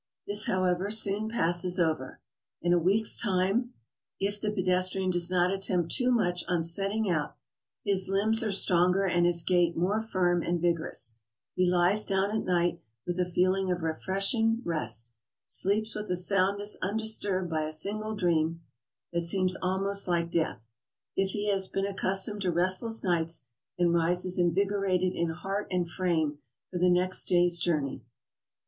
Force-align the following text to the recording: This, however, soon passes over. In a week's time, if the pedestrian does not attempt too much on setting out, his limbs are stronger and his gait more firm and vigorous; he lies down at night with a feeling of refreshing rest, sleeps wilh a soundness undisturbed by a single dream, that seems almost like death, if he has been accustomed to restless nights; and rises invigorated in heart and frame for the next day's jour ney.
This, 0.25 0.47
however, 0.47 0.89
soon 0.89 1.29
passes 1.29 1.79
over. 1.79 2.19
In 2.59 2.73
a 2.73 2.79
week's 2.79 3.15
time, 3.21 3.75
if 4.19 4.41
the 4.41 4.49
pedestrian 4.49 5.11
does 5.11 5.29
not 5.29 5.51
attempt 5.51 5.91
too 5.91 6.11
much 6.11 6.43
on 6.47 6.63
setting 6.63 7.07
out, 7.07 7.37
his 7.85 8.09
limbs 8.09 8.41
are 8.43 8.51
stronger 8.51 9.05
and 9.05 9.27
his 9.27 9.43
gait 9.43 9.77
more 9.77 10.01
firm 10.01 10.41
and 10.41 10.59
vigorous; 10.59 11.17
he 11.53 11.67
lies 11.69 12.03
down 12.03 12.31
at 12.35 12.43
night 12.43 12.81
with 13.05 13.19
a 13.19 13.29
feeling 13.29 13.69
of 13.69 13.83
refreshing 13.83 14.63
rest, 14.65 15.11
sleeps 15.45 15.95
wilh 15.95 16.09
a 16.09 16.15
soundness 16.15 16.77
undisturbed 16.81 17.51
by 17.51 17.65
a 17.65 17.71
single 17.71 18.15
dream, 18.15 18.61
that 19.13 19.21
seems 19.21 19.55
almost 19.57 20.07
like 20.07 20.31
death, 20.31 20.63
if 21.15 21.29
he 21.29 21.47
has 21.51 21.67
been 21.67 21.85
accustomed 21.85 22.41
to 22.41 22.51
restless 22.51 23.03
nights; 23.03 23.45
and 23.77 23.93
rises 23.93 24.39
invigorated 24.39 25.13
in 25.13 25.29
heart 25.29 25.67
and 25.69 25.91
frame 25.91 26.39
for 26.71 26.79
the 26.79 26.89
next 26.89 27.25
day's 27.25 27.59
jour 27.59 27.79
ney. 27.81 28.01